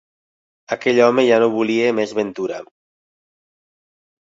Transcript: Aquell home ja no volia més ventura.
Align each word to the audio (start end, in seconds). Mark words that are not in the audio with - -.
Aquell 0.75 1.01
home 1.09 1.27
ja 1.29 1.39
no 1.45 1.51
volia 1.57 1.95
més 2.01 2.17
ventura. 2.23 2.61